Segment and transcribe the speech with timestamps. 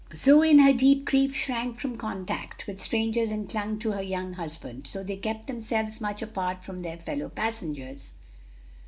[0.15, 4.33] Zoe in her deep grief shrank from contact with strangers and clung to her young
[4.33, 4.87] husband.
[4.87, 8.15] So they kept themselves much apart from their fellow passengers.